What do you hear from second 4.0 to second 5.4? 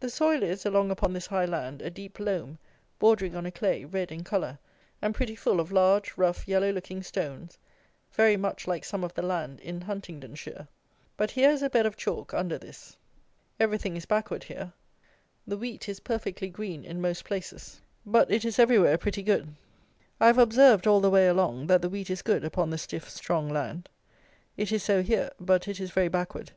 in colour, and pretty